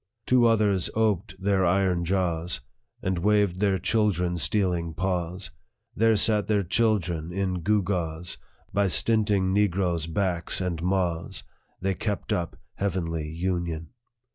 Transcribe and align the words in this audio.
"Two 0.25 0.47
others 0.47 0.89
oped 0.95 1.39
their 1.39 1.63
iron 1.63 2.03
jaws, 2.05 2.59
And 3.03 3.19
waved 3.19 3.59
their 3.59 3.77
children 3.77 4.39
stealing 4.39 4.95
paws; 4.95 5.51
There 5.95 6.15
sat 6.15 6.47
their 6.47 6.63
children 6.63 7.31
in 7.31 7.61
gewgaws; 7.61 8.39
By 8.73 8.87
stinting 8.87 9.53
negroes' 9.53 10.07
backs 10.07 10.59
and 10.59 10.81
maws, 10.81 11.43
They 11.81 11.93
kept 11.93 12.33
up 12.33 12.55
heavenly 12.77 13.27
union. 13.29 13.89